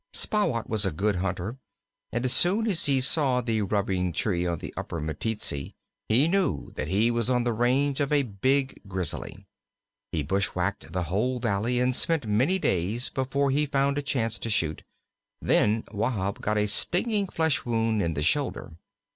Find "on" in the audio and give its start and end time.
4.47-4.57, 7.29-7.43